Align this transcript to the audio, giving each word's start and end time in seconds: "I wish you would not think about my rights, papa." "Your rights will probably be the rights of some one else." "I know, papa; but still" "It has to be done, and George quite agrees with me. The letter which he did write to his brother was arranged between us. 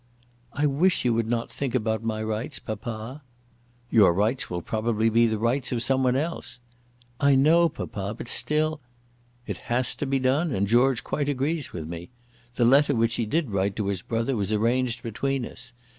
"I 0.53 0.65
wish 0.65 1.05
you 1.05 1.13
would 1.13 1.27
not 1.27 1.51
think 1.53 1.75
about 1.75 2.01
my 2.03 2.23
rights, 2.23 2.57
papa." 2.57 3.21
"Your 3.91 4.11
rights 4.15 4.49
will 4.49 4.63
probably 4.63 5.09
be 5.09 5.27
the 5.27 5.37
rights 5.37 5.71
of 5.71 5.83
some 5.83 6.01
one 6.01 6.15
else." 6.15 6.59
"I 7.19 7.35
know, 7.35 7.69
papa; 7.69 8.15
but 8.17 8.27
still" 8.27 8.79
"It 9.45 9.57
has 9.69 9.93
to 9.97 10.07
be 10.07 10.17
done, 10.17 10.53
and 10.53 10.65
George 10.65 11.03
quite 11.03 11.29
agrees 11.29 11.71
with 11.71 11.87
me. 11.87 12.09
The 12.55 12.65
letter 12.65 12.95
which 12.95 13.13
he 13.13 13.27
did 13.27 13.51
write 13.51 13.75
to 13.75 13.89
his 13.89 14.01
brother 14.01 14.35
was 14.35 14.51
arranged 14.51 15.03
between 15.03 15.45
us. 15.45 15.71